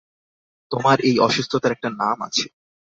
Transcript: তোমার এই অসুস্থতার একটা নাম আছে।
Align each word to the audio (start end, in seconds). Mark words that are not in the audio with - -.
তোমার 0.71 0.97
এই 1.01 1.15
অসুস্থতার 1.19 1.71
একটা 1.71 1.89
নাম 1.93 2.17
আছে। 2.21 2.45